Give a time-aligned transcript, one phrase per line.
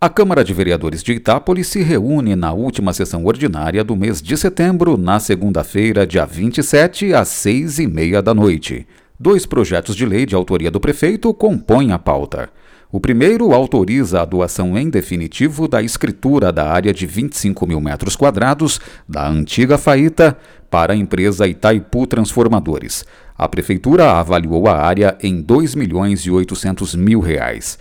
[0.00, 4.36] A Câmara de Vereadores de Itápolis se reúne na última sessão ordinária do mês de
[4.36, 8.86] setembro, na segunda-feira, dia 27, às seis e meia da noite.
[9.18, 12.48] Dois projetos de lei de autoria do prefeito compõem a pauta.
[12.92, 18.14] O primeiro autoriza a doação em definitivo da escritura da área de 25 mil metros
[18.14, 20.38] quadrados da antiga Faíta
[20.70, 23.04] para a empresa Itaipu Transformadores.
[23.36, 27.76] A prefeitura avaliou a área em 2 milhões e 800 mil reais.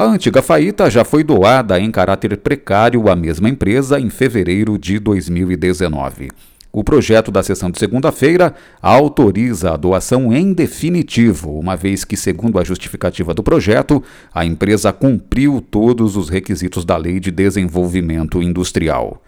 [0.00, 4.98] A antiga Faíta já foi doada em caráter precário à mesma empresa em fevereiro de
[4.98, 6.30] 2019.
[6.72, 12.58] O projeto da sessão de segunda-feira autoriza a doação em definitivo, uma vez que, segundo
[12.58, 19.22] a justificativa do projeto, a empresa cumpriu todos os requisitos da Lei de Desenvolvimento Industrial.